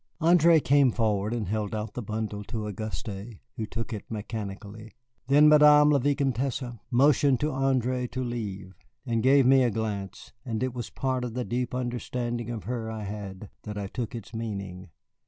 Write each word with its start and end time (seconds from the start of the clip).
André 0.19 0.63
came 0.63 0.91
forward 0.91 1.31
and 1.31 1.47
held 1.47 1.75
out 1.75 1.93
the 1.93 2.01
bundle 2.01 2.43
to 2.45 2.65
Auguste, 2.67 3.35
who 3.55 3.67
took 3.67 3.93
it 3.93 4.09
mechanically. 4.09 4.93
Then 5.27 5.47
Madame 5.47 5.91
La 5.91 5.99
Vicomtesse 5.99 6.63
motioned 6.89 7.39
to 7.41 7.51
André 7.51 8.09
to 8.09 8.23
leave, 8.23 8.73
and 9.05 9.21
gave 9.21 9.45
me 9.45 9.61
a 9.61 9.69
glance, 9.69 10.33
and 10.43 10.63
it 10.63 10.73
was 10.73 10.89
part 10.89 11.23
of 11.23 11.35
the 11.35 11.45
deep 11.45 11.75
understanding 11.75 12.49
of 12.49 12.63
her 12.63 12.89
I 12.89 13.03
had 13.03 13.51
that 13.61 13.77
I 13.77 13.85
took 13.85 14.15
its 14.15 14.33
meaning. 14.33 14.89